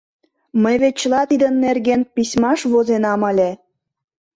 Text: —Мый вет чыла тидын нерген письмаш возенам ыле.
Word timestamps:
—Мый 0.63 0.75
вет 0.81 0.93
чыла 0.99 1.21
тидын 1.29 1.53
нерген 1.63 2.01
письмаш 2.13 2.59
возенам 2.71 3.21
ыле. 3.31 3.51